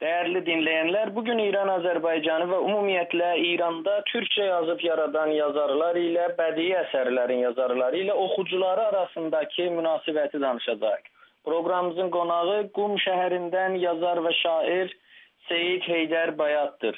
[0.00, 6.70] Dəyərli dinləyənlər, bu gün İran Azərbaycanı və ümumiyyətlə İranda türkcə yazıb yaradan yazarlar ilə bədii
[6.86, 11.10] əsərlərin yazarları ilə oxucuları arasındakı münasibəti danışacağıq.
[11.44, 14.96] Proqramımızın qonağı Qum şəhərindən yazar və şair
[15.50, 16.96] Seyid Heydər Bayatdır.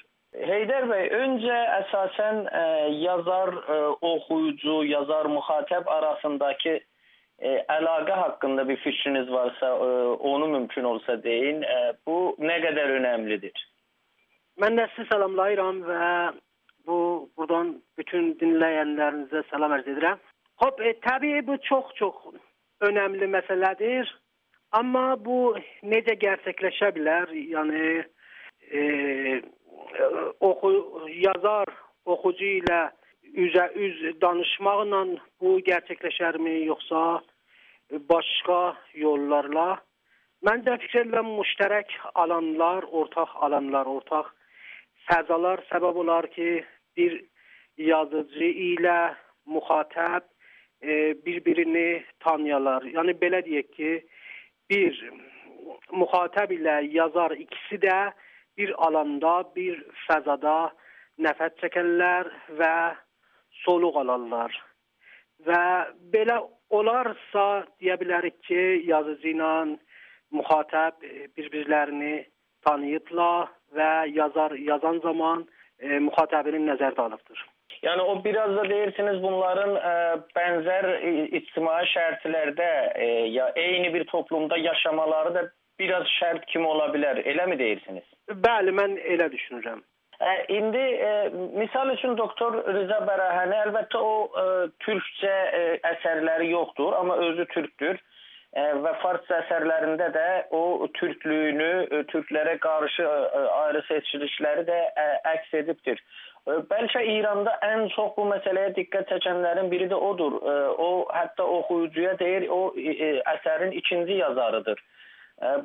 [0.52, 2.64] Heydər bəy, öncə əsasən ə,
[3.02, 3.80] yazar, ə,
[4.12, 6.78] oxuyucu, yazar, müxatəb arasındakı
[7.43, 9.90] e, əlaqə haqqında bir fikriniz varsa, e,
[10.32, 11.62] onu mümkün olsa deyin.
[11.62, 13.66] E, bu nə qədər önəmlidir?
[14.62, 16.08] Mən də sizi salamlayıram və
[16.86, 16.99] bu
[17.36, 20.21] buradan bütün dinləyənlərinizə salam arz edirəm.
[20.63, 22.35] Hop, e, təbii bu çox-çox
[22.89, 24.11] önəmli məsələdir.
[24.72, 27.32] Amma bu necə gerçəkləşə bilər?
[27.54, 27.82] Yəni
[28.71, 28.82] e,
[30.40, 30.71] oxu
[31.27, 31.68] yazar
[32.06, 32.80] oxucu ilə
[33.33, 35.02] üzə üz danışmaqla
[35.41, 37.02] bu gerçəkləşərmi yoxsa
[38.08, 38.60] başqa
[38.94, 39.80] yollarla
[40.46, 44.30] məncə fikirlə müştərək alanlar, ortaq alanlar, ortaq
[45.08, 46.62] fəzalar səbəb olar ki,
[46.96, 47.20] bir
[47.78, 49.14] yazıcı ilə
[49.48, 50.26] müxatəb
[50.82, 52.86] e, bir-birini tanıyalar.
[52.96, 53.92] Yəni belə deyək ki,
[54.70, 54.98] bir
[55.94, 57.98] müxatəb ilə yazar ikisi də
[58.58, 60.72] bir alanda, bir fəzada
[61.22, 62.74] nəfəs çəkərlər və
[63.62, 64.52] soluq alarlar.
[65.46, 65.62] Və
[66.12, 66.40] belə
[66.78, 67.46] olarsa
[67.80, 69.52] deyə bilərik ki, yazıcı ilə
[70.32, 71.02] müxatəb
[71.36, 72.14] bir-birlərini
[72.66, 75.44] tanıyıblar və yazar yazan zaman
[75.80, 77.42] e, müxatəbinin nəzərdə alıbdır.
[77.82, 79.94] Yəni o biraz da deyirsiniz bunların ə,
[80.36, 80.86] bənzər
[81.38, 85.42] ictimai şərtlərdə ə, ya eyni bir toplumda yaşamaları da
[85.80, 87.22] biraz şərt kimi ola bilər.
[87.32, 88.04] Eləmi deyirsiniz?
[88.44, 89.82] Bəli, mən elə düşünürəm.
[90.48, 94.44] İndi e, misal üçün doktor Rıza Bərahəni əlbəttə o e,
[94.84, 102.02] türkcə e, əsərləri yoxdur, amma özü türkdür e, və farsça əsərlərində də o türklüyünü, e,
[102.12, 105.98] türklərə qarşı e, ayrı seçilişləri də ə, əks edibdir.
[106.46, 110.38] E, bəlkə İranda ən çox bu məsələyə diqqət çəkənlərin biri də odur.
[110.38, 110.56] E,
[110.86, 114.86] o hətta oxuyucuya deyir, o e, əsərin ikinci yazarıdır.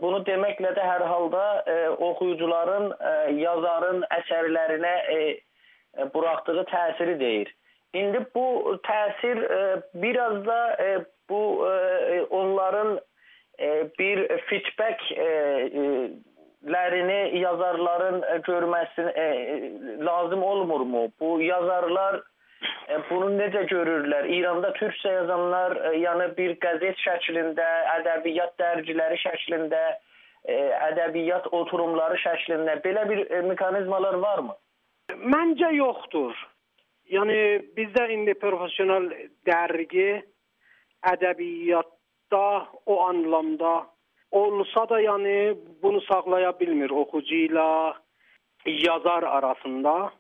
[0.02, 3.12] Bunu deməklə də hər halda e, oxuyucuların e,
[3.44, 5.18] yazarın əsərlərinə e,
[6.16, 7.52] buraxdığı təsiri deyir.
[7.94, 9.40] İndi bu təsir
[10.02, 10.58] biraz da
[11.30, 11.42] bu
[12.30, 13.00] onların
[14.00, 15.02] bir feedback
[16.76, 19.06] lərini yazarların görməsi
[20.06, 21.08] lazım olmurmu?
[21.20, 22.22] Bu yazarlar
[23.10, 24.28] bunu necə görürlər?
[24.32, 27.68] İranda türkcə yazanlar, e, yəni bir qəzet şəklində,
[27.98, 29.82] ədəbiyyat dərgiləri şəklində,
[30.46, 30.58] e,
[30.92, 34.56] ədəbiyyat oturumları şəklində belə bir mexanizmalar varmı?
[35.34, 36.36] Məncə yoxdur.
[37.08, 37.38] Yəni
[37.78, 39.08] bizdə indi professional
[39.48, 40.10] dərgi
[41.08, 42.48] ədəbiyyatda
[42.86, 43.76] o anlamda
[44.32, 47.70] olsa da yəni bunu saxlaya bilmir oxucu ilə
[48.66, 50.12] yazar arasında.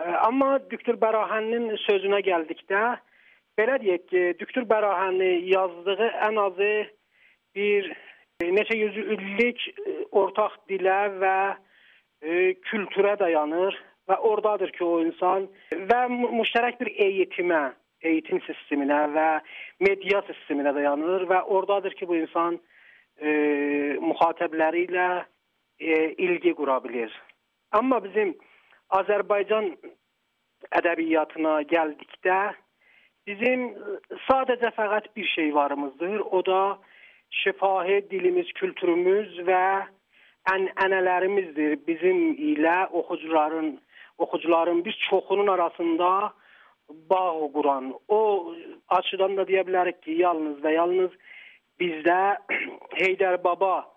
[0.00, 2.82] Amma Düktur Bərahənin sözünə gəldikdə
[3.58, 6.72] belə deyək ki, Düktur Bərahəni yazdığı ən azı
[7.54, 7.90] bir
[8.40, 9.60] neçə yüz illik
[10.10, 11.36] ortaq dilə və
[12.22, 13.76] e, kültürə dayanır
[14.08, 15.46] və ordadır ki, o insan
[15.90, 17.62] və müştərək bir eğitimə,
[18.02, 19.26] eğitim sisteminə və
[19.84, 22.56] media sisteminə dayanır və ordadır ki, bu insan
[23.20, 23.28] e,
[24.00, 25.10] müxatəbləri ilə
[25.78, 27.12] e, ilgi qura bilir.
[27.72, 28.34] Amma bizim
[28.98, 29.70] Azərbaycan
[30.78, 32.38] ədəbiyyatına gəldikdə
[33.26, 33.70] bizim
[34.26, 36.18] sadəcə fəqət bir şey varımızdır.
[36.20, 36.60] O da
[37.42, 39.64] şifahi dilimiz, kültürümüz və
[40.52, 41.78] ənənələrimizdir.
[41.86, 43.78] Bizim ilə oxucuların
[44.18, 46.32] oxucuların bir çoxunun arasında
[47.10, 47.94] bağ quran.
[48.08, 48.52] O
[48.88, 51.16] açıdan da deyə bilərik ki, yalnız və yalnız
[51.80, 52.20] bizdə
[53.00, 53.88] Heydər Baba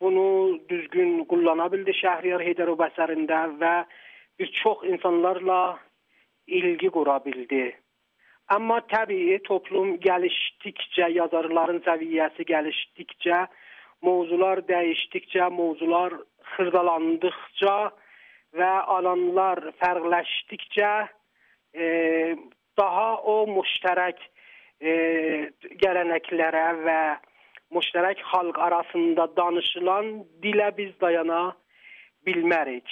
[0.00, 3.74] bunu düzgün qullana bildi Şəhriyar Heydərov əsərində və
[4.38, 5.78] bir çox insanlarla
[6.46, 7.76] ilgi qura bildi.
[8.48, 13.42] Amma təbii toplum gəlişdikcə, yazarların səviyyəsi gəlişdikcə,
[14.06, 16.16] mövzular dəyişdikcə, mövzular
[16.54, 17.76] xırdalandıqca
[18.56, 20.92] və alanlar fərqləşdikcə
[21.74, 21.86] e,
[22.80, 24.22] daha o müştərək
[24.80, 24.92] e,
[25.82, 27.00] gələnəklərə və
[27.76, 31.42] müştərək xalq arasında danışılan dilə biz dayana
[32.24, 32.88] bilmərik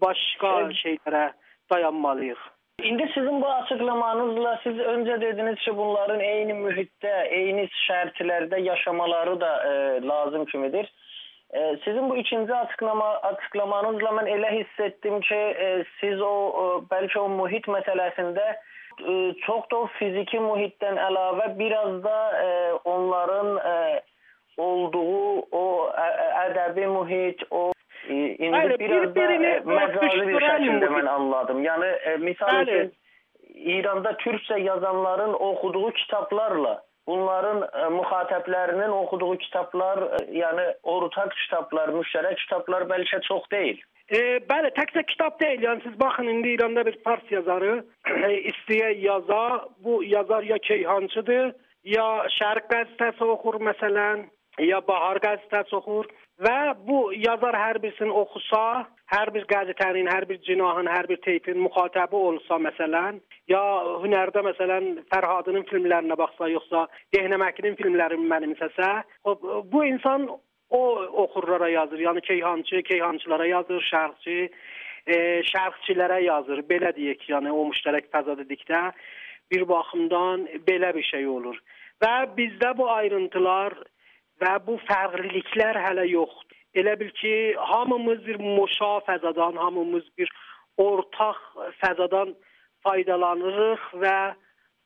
[0.00, 0.76] başqa evet.
[0.84, 1.24] şeylərə
[1.70, 2.38] dayanmalıyıq.
[2.82, 9.50] İndi sizin bu açıqlamanızla siz öncə dediniz ki, bunların eyni mühitdə, eyni şərtlərdə yaşamaları da
[9.70, 9.72] e,
[10.06, 10.92] lazım kimidir.
[11.54, 16.66] E, sizin bu ikinci açıqlama açıqlamanızla mən elə hiss etdim ki, e, siz o e,
[16.92, 19.16] bəlkə o mühit məsələsində e,
[19.46, 23.74] çox da o fiziki mühitdən əlavə biraz da e, onların e,
[24.58, 25.64] olduğu o
[26.46, 27.72] ədəbi mühit, o
[28.08, 31.62] İndi Bəli, biraz bir-birini məcazi bir şəkildə mən anladım.
[31.64, 32.92] Yəni e, misal üçün
[33.54, 42.36] İranda türkçə yazanların oxuduğu kitablarla bunların e, müxatəblərinin oxuduğu kitablar, e, yəni ortaq kitablar, müştərək
[42.44, 43.80] kitablar bəlkə çox deyil.
[44.08, 45.64] E, bəli, təkcə kitab deyil.
[45.66, 47.74] Yəni siz baxın indi İranda bir fars yazarı
[48.28, 49.44] e, istəyə yaza,
[49.84, 51.52] bu yazar ya Keyhançıdır,
[51.96, 52.08] ya
[52.38, 54.26] Şərq qəzetəsi oxur məsələn,
[54.70, 56.08] ya Bahar qəzetəsi oxur
[56.44, 61.58] və bu yazar hər birisini oxusa, hər bir qəzetənin, hər bir cinahın, hər bir teypin
[61.64, 63.20] müxatəbi olsa məsələn,
[63.50, 63.62] ya
[64.04, 66.86] hünərdə məsələn Fərhadının filmlərinə baxsa, yoxsa
[67.16, 68.90] Dehnəməkinin filmlərini mənimsəsə,
[69.72, 70.28] bu insan
[70.70, 70.82] o
[71.24, 72.04] oxurlara yazır.
[72.06, 74.38] Yəni Keyhançı Keyhançılara yazır, şərqçi
[75.06, 75.16] e,
[75.48, 76.62] şərqçilərə yazır.
[76.68, 78.90] Belə deyək, yəni o müştərək fəza dedikdə
[79.50, 81.56] bir baxımdan belə bir şey olur.
[82.04, 83.74] Və bizdə bu ayrıntılar
[84.42, 86.56] və bu fərqliliklər hələ yoxdur.
[86.78, 87.34] Elə bil ki,
[87.70, 90.30] hamımız bir moşa fəzadan, hamımız bir
[90.78, 91.38] ortaq
[91.80, 92.34] fəzadan
[92.86, 94.16] faydalanırıq və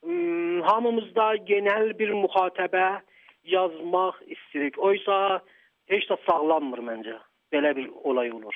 [0.06, 2.86] ım, hamımızda genel bir müxatəbə
[3.54, 4.78] yazmaq istəyirik.
[4.78, 5.40] Oysa
[5.92, 7.18] heç də sağlanmır məncə.
[7.52, 8.54] Belə bir olay olur.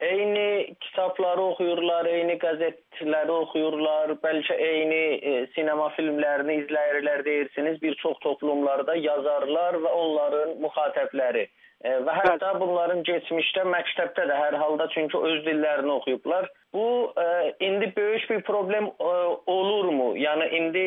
[0.00, 7.80] Eyni kitabları oxuyurlar, eyni qəzetləri oxuyurlar, bəlkə eyni e, sinema filmlərini izləyirlər deyirsiniz.
[7.82, 14.58] Bir çox toplumlarda yazarlar və onların müxatəbləri e, və hətta bunların keçmişdə məktəbdə də hər
[14.62, 16.46] halda çünki öz dillərini oxuyublar.
[16.72, 16.86] Bu
[17.18, 17.26] e,
[17.66, 19.16] indi böyük bir problem e,
[19.56, 20.12] olurmu?
[20.16, 20.86] Yəni indi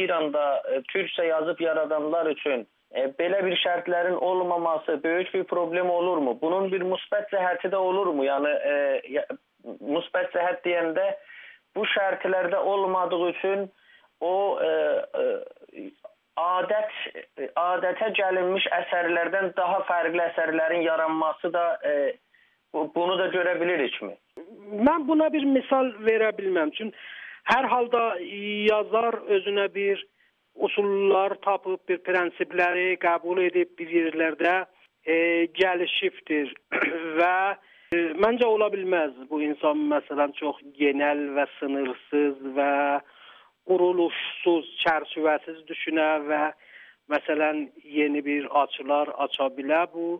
[0.00, 6.38] İranda e, türkçə yazıb yaradanlar üçün e, belə bir şərtlərin olmaması böyük bir problem olurmu?
[6.42, 8.24] Bunun bir müsbət cəhəti də olurmu?
[8.26, 9.24] Yəni e,
[9.80, 11.08] müsbət cəhət deyəndə
[11.76, 13.66] bu şərtlərdə olmadığı üçün
[14.20, 14.70] o e,
[15.22, 15.90] e,
[16.38, 16.94] adət
[17.58, 21.94] adətə gəlinmiş əsərlərdən daha fərqli əsərlərin yaranması da e,
[22.72, 24.14] bunu da görə bilirikmi?
[24.86, 26.72] Mən buna bir misal verə bilməm.
[26.76, 26.96] Çünki
[27.48, 30.04] hər halda yazar özünə bir
[30.66, 34.54] usullar tapıb, bir prinsipləri qəbul edib bir yerlərdə
[35.04, 35.16] e,
[35.58, 36.54] gəlişibdir
[37.20, 37.34] və
[37.94, 42.72] e, məncə ola bilməz bu insan məsələn çox genel və sınırsız və
[43.68, 46.42] quruluşsuz, çərçivəsiz düşünə və
[47.12, 50.10] məsələn yeni bir açılar aça bilə bu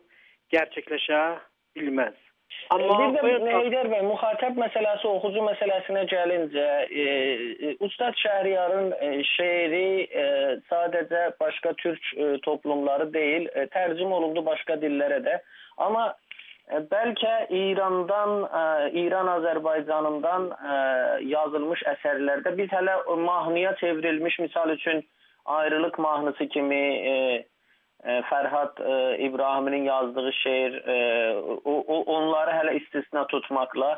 [0.53, 1.23] gerçəkləşə
[1.77, 2.28] bilməz.
[2.71, 7.05] Amma bir də Heydər bəy müxatəb məsələsi, oxucu məsələsinə gəlincə, e,
[7.69, 10.25] e, Ustad Şəhriyarın e, şeiri e,
[10.69, 15.39] sadəcə başqa türk e, toplumları deyil, e, tərcüm olundu başqa dillərə də.
[15.87, 18.65] Amma e, bəlkə İrandan, e,
[19.05, 20.81] İran Azərbaycanından e,
[21.33, 22.99] yazılmış əsərlərdə biz hələ
[23.31, 25.07] mahnıya çevrilmiş, misal üçün
[25.45, 27.15] ayrılıq mahnısı kimi e,
[28.05, 28.79] Fərhad
[29.19, 30.77] İbrahiminin yazdığı şeir
[31.65, 33.97] onları hələ istisna tutmaqla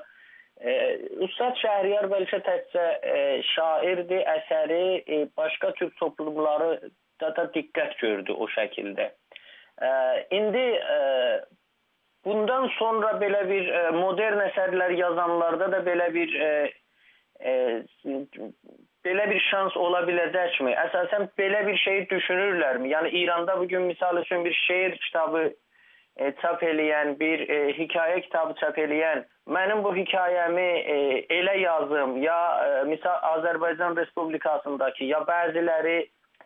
[1.25, 2.87] Ustad Şəhriyar bəlkə təkcə
[3.55, 9.06] şairdir, əsəri başqa türk toplumları da, da diqqət gördü o şəkildə.
[10.37, 10.67] İndi
[12.25, 16.37] bundan sonra belə bir modern əsərlər yazanlarda da belə bir
[19.06, 20.75] belə bir şans ola biləcəkmi?
[20.85, 22.93] Əsasən belə bir şeyi düşünürlərmi?
[22.93, 25.52] Yəni İranda bu gün misal üçün bir şeir kitabı
[26.17, 30.96] e, çap eləyən, bir e, hekayə kitabı çap eləyən, mənim bu hekayəmi e,
[31.41, 35.98] elə yazım, ya e, misal Azərbaycan Respublikasındakı, ya bəziləri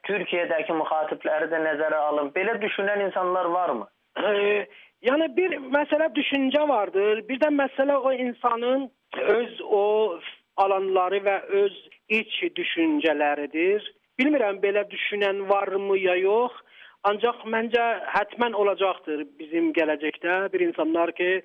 [0.05, 2.31] Türkiyədəki müxatibləri də nəzərə alın.
[2.37, 3.89] Belə düşünən insanlar varmı?
[4.21, 4.67] E,
[5.09, 7.25] yəni bir məsələ düşüncə vardır.
[7.29, 8.91] Bir də məsələ o insanın
[9.39, 9.85] öz o
[10.57, 13.85] alanları və öz iç düşüncələridir.
[14.19, 16.53] Bilmirəm belə düşünən varmı ya yox.
[17.05, 17.85] Ancaq məncə
[18.15, 21.43] hətmən olacaqdır bizim gələcəkdə bir insanlar ki,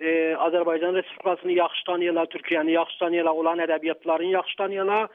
[0.00, 0.10] e,
[0.46, 5.08] Azərbaycan Respublikasını yaxşı tanıyırlar, Türkiyəni yaxşı tanıyırlar, olan ədəbiyyatların yaxşı tanıyırlar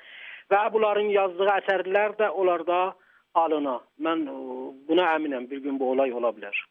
[0.52, 2.94] və bunların yazdığı əsərlər də onlarda
[3.34, 3.80] alına.
[4.00, 4.36] Mən e,
[4.90, 6.69] buna əminəm, bir gün bu olay ola bilər.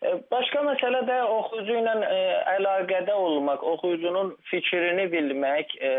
[0.00, 2.20] Başqa məsələ də oxucu ilə e,
[2.54, 5.90] əlaqədə olmaq, oxucunun fikrini bilmək, e,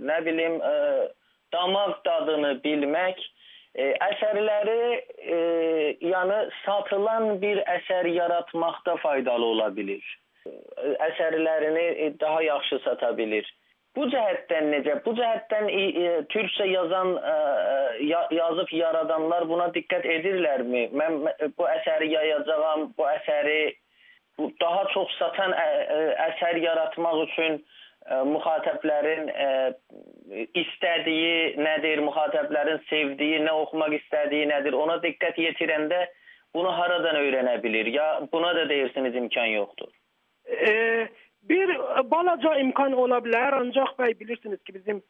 [0.00, 1.10] nə bilim, e,
[1.52, 3.20] damaq dadını bilmək,
[3.78, 4.80] əsərləri
[6.02, 10.02] yəni satılan bir əsər yaratmaqda faydalı ola bilir.
[11.06, 13.46] Əsərlərini daha yaxşı sata bilir.
[13.98, 14.94] Bu cəhətdən necə?
[15.02, 17.32] Bu cəhətdən e, e, türkçə yazan e,
[18.06, 20.84] e yazıb yaradanlar buna diqqət edirlərmi?
[21.00, 21.18] Mən
[21.58, 23.58] bu əsəri yayacağam, bu əsəri
[24.38, 29.50] bu daha çox satan ə, ə, əsər yaratmaq üçün ə, müxatəblərin ə,
[30.62, 34.78] istədiyi nədir, müxatəblərin sevdiyi, nə oxumaq istədiyi nədir?
[34.78, 36.04] Ona diqqət yetirəndə
[36.54, 37.90] bunu haradan öyrənə bilir?
[37.98, 39.90] Ya buna da deyirsiniz imkan yoxdur?
[40.48, 41.08] E,
[41.42, 41.72] bir
[42.10, 45.02] balaca imkan ola bilər, ancaq bəy bilirsiniz ki, bizim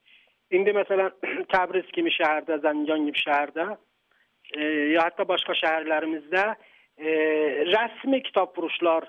[0.55, 1.13] indi məsələn
[1.53, 3.69] Təbriz kimi şəhərdə, Zəncan kimi şəhərdə,
[4.57, 6.45] e, ya hətta başqa şəhərlərimizdə
[6.99, 7.15] e,
[7.73, 9.09] rəsmi kitab vuruşlar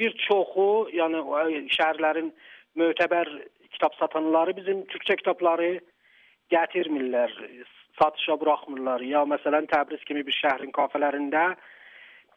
[0.00, 2.30] bir çoxu, yəni şəhərlərin
[2.80, 3.28] mötəbər
[3.74, 5.74] kitab satanları bizim türkçə kitabları
[6.50, 7.34] gətirmirlər,
[8.00, 9.04] satışa buraxmırlar.
[9.04, 11.52] Ya məsələn Təbriz kimi bir şəhərin kafelərində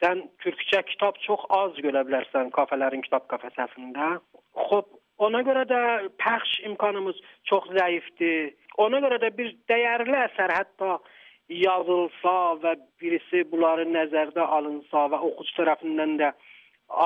[0.04, 4.18] sən türkçə kitab çox az görə bilərsən kafelərin kitab kafesəsində.
[4.68, 4.90] Xoş,
[5.24, 5.82] ona görə də
[6.20, 7.20] pəxş imkanımız
[7.50, 8.52] çox zəifdir.
[8.84, 10.98] Ona görə də bir dəyərli əsər hətta
[11.54, 16.32] yazılsa və birisi bunları nəzərdə alınsa və oxucu tərəfindən də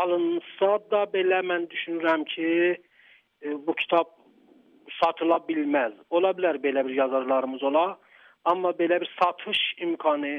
[0.01, 2.51] alınsa da belə mən düşünürəm ki,
[3.43, 4.09] e, bu kitab
[4.99, 5.93] satıla bilməz.
[6.09, 7.87] Ola bilər belə bir yazarlarımız ola,
[8.45, 10.35] amma belə bir satış imkanı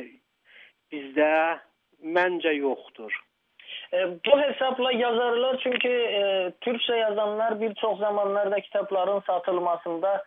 [0.92, 1.58] bizdə
[2.04, 3.12] məncə yoxdur.
[3.92, 10.24] E, bu hesabla yazarlar çünkü e, Türkçe yazanlar birçok zamanlarda kitapların satılmasında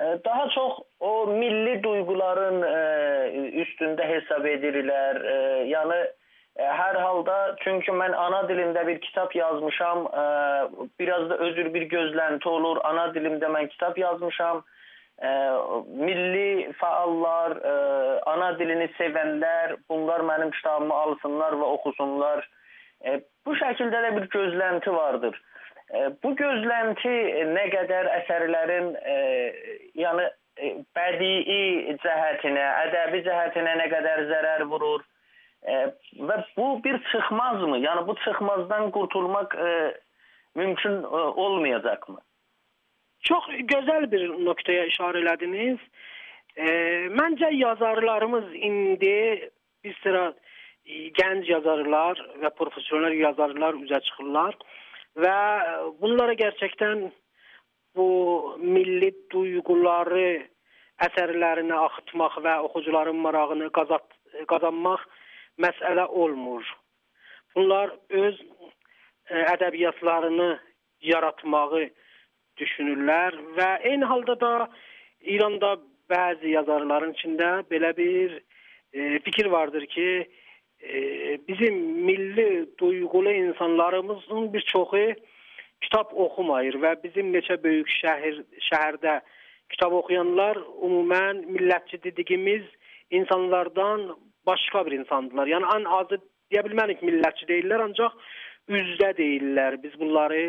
[0.00, 5.26] e, daha çok o milli duyguların e, üstünde hesap edirlər.
[5.26, 6.06] E, yani
[6.56, 10.24] e, hər halda çünki mən ana dilimdə bir kitab yazmışam, e,
[11.00, 12.78] biraz da özür bir gözlənti olur.
[12.84, 14.83] Ana dilimdə mən kitab yazmışam e,
[15.22, 17.74] milli fəallar, e,
[18.26, 22.44] ana dilini sevənlər, bunlar mənim kitabımı alsınlar və oxusunlar.
[23.04, 25.38] E, bu şəkildə də bir gözlənti vardır.
[25.94, 27.14] E, bu gözlənti
[27.52, 29.18] nə qədər əsərlərin e,
[30.02, 30.28] yəni
[30.96, 35.02] bədii cəhətinə, ədəbi cəhətinə nə qədər zərər vurur
[35.66, 35.80] e,
[36.28, 37.80] və bu bir çıxmazmı?
[37.86, 39.70] Yəni bu çıxmazdan qurtulmaq e,
[40.54, 42.18] mümkün e, olmayacaqmı?
[43.24, 45.80] Çox gözəl bir nöqtəyə işarə elədiniz.
[46.56, 46.66] E,
[47.16, 49.50] məncə yazarlarımız indi
[49.84, 50.24] bir sıra
[50.84, 54.58] e, gənc yazarlar və professional yazarlar üzə çıxırlar
[55.24, 55.36] və
[56.02, 57.08] bunlara gerçəkdən
[57.96, 58.08] bu
[58.60, 60.28] milli duyğuları
[61.08, 64.04] əsərlərinə axıtmaq və oxucuların marağını qazat,
[64.50, 65.02] qazanmaq
[65.64, 66.66] məsələ olmur.
[67.54, 68.38] Bunlar öz
[69.30, 70.54] ə, ədəbiyyatlarını
[71.00, 71.86] yaratmağı
[72.60, 74.54] düşünürlər və eyni halda da
[75.34, 75.76] İranda
[76.10, 78.40] bəzi yazarların içində belə bir
[78.92, 80.28] e, fikir vardır ki,
[80.82, 80.98] e,
[81.48, 81.74] bizim
[82.08, 85.06] milli duyğulu insanlarımızın bir çoxu
[85.80, 89.20] kitab oxumayır və bizim neçə böyük şəhər şəhərdə
[89.72, 92.64] kitab oxuyanlar ümumən millətçi dediyimiz
[93.10, 94.12] insanlardan
[94.46, 95.48] başqa bir insandılar.
[95.48, 96.20] Yəni ən azı
[96.52, 98.16] deyə bilmərik millətçi deyirlər, ancaq
[98.68, 99.80] üzdə deyirlər.
[99.82, 100.44] Biz bunları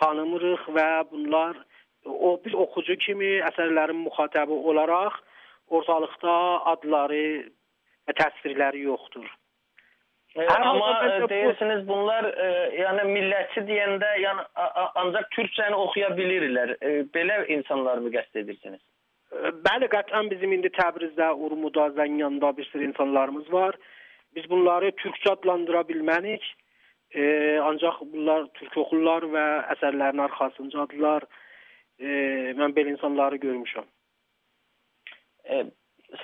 [0.00, 1.58] tanımırıq və bunlar
[2.04, 5.18] o biz oxucu kimi əsərlərin müxatəbi olaraq
[5.78, 6.36] ortalıqda
[6.72, 7.26] adları
[8.08, 9.28] və təsvirləri yoxdur.
[10.36, 14.44] E, amma e, deyirsiniz bunlar e, yəni millətçi deyəndə yəni
[15.02, 16.76] ancaq türkçəni oxuya bilirlər.
[16.80, 18.82] E, belə insanları qəsd edirsiniz?
[19.32, 23.78] E, bəli, qətlən bizim indi Təbrizdə, Urmuda, Zənganda bir sürü insanlarımız var.
[24.36, 26.44] Biz bunları türkçə adlandıra bilmənik.
[27.14, 31.24] E, ancaq bunlar türk oxurlar və əsərlərin arxasıncadılar.
[31.98, 32.08] E,
[32.58, 33.86] mən belə insanları görmüşəm.
[35.48, 35.62] E,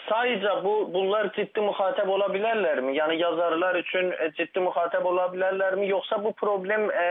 [0.09, 2.93] sayca bu bunlar ciddi müxatəb ola bilərlərmi?
[2.99, 5.89] Yəni yazarlar üçün e, ciddi müxatəb ola bilərlərmi?
[5.89, 7.09] Yoxsa bu problem e,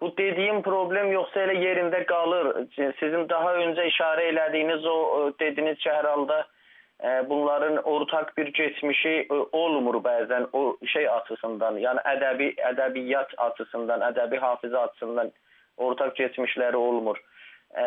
[0.00, 2.52] bu dediyim problem yoxsa elə yerində qalır?
[2.74, 4.98] Sizin daha öncə işarə elədiyiniz o
[5.38, 6.57] dediyiniz ki, hər halda e,
[7.02, 14.40] bunların ortak bir geçmişi e, olmur bəzən o şey açısından, yəni ədəbi ədəbiyyat açısından, ədəbi
[14.42, 15.30] hafizə açısından
[15.76, 17.20] ortak geçmişləri olmur.
[17.78, 17.84] E,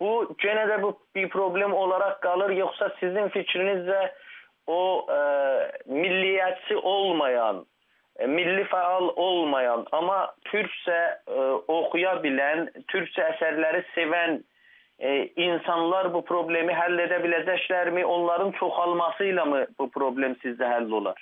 [0.00, 4.10] bu yenə də bu bir problem olaraq qalır, yoxsa sizin fikrinizcə
[4.66, 5.20] o e,
[5.86, 7.64] milliyyətçi olmayan,
[8.26, 14.40] milli fəal olmayan, amma türkcə e, oxuya bilən, türkcə əsərləri sevən
[14.98, 18.04] e, insanlar bu problemi həll edə biləcəklərmi?
[18.04, 21.18] Onların çoxalmasıyla mı bu problem sizdə həll olar?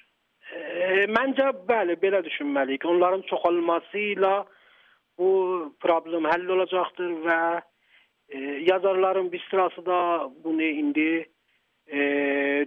[0.52, 2.86] E, məncə bəli, belə düşünməliyik.
[2.86, 4.34] Onların çoxalması ilə
[5.18, 5.30] bu
[5.80, 7.40] problem həll olacaqdır və
[8.28, 8.38] e,
[8.70, 11.26] yazarların bir sırası da bunu indi
[11.86, 12.00] e,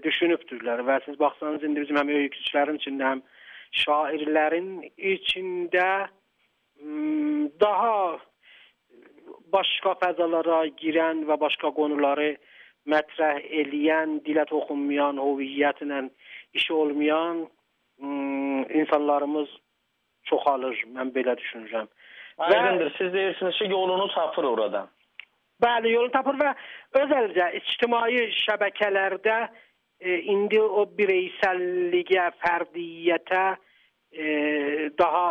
[0.03, 3.25] düşünübdürlər və siz baxsanız indi bizim həm öyküçülərin içində həm
[3.83, 5.89] şairlərin içində
[6.79, 7.38] daha
[9.51, 12.33] başqa fəzalara girən və başqa qonuları
[12.89, 16.03] mətrəh eləyən, dilə toxunmayan, hüviyyətlə
[16.57, 17.47] işi olmayan
[18.79, 19.49] insanlarımız
[20.29, 20.83] çoxalır.
[20.95, 21.87] Mən belə düşünürəm.
[22.37, 22.95] Aydındır.
[22.97, 24.87] Siz deyirsiniz ki, yolunu tapır orada.
[25.63, 26.53] Bəli, yolunu tapır və
[27.01, 29.39] özəlcə ictimai şəbəkələrdə
[29.99, 33.43] e, indi o bireysəlliyə, fərdiyyətə
[34.11, 34.27] e,
[34.99, 35.25] daha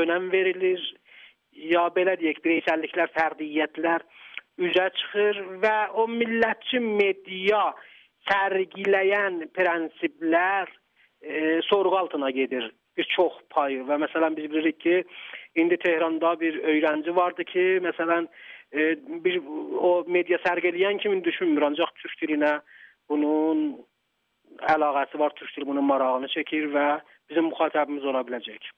[0.00, 0.80] önəm verilir
[1.72, 4.04] ya belə deyək, bireysəlliklər, fərdiyyətlər
[4.66, 7.70] üzə çıxır və o millətçi media
[8.28, 10.70] sərgiləyən prinsiplər
[11.22, 15.02] e, sorğu altına gedir bir çox payı və məsələn biz bilirik ki,
[15.60, 18.28] indi Tehranda bir öyrənci vardı ki, məsələn
[18.72, 18.94] e,
[19.24, 19.40] bir
[19.90, 22.54] o media sərgiləyən kimi düşünmür, ancaq türk dilinə
[23.10, 23.68] bunun
[24.72, 26.86] əlaqəsi var, türk dili bunun marağını çəkir və
[27.30, 28.72] bizim müxatabımız ola biləcək.